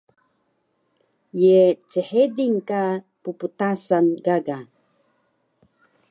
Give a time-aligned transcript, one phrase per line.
[1.41, 2.81] Ye chedil ka
[3.23, 4.57] pptasan gaga?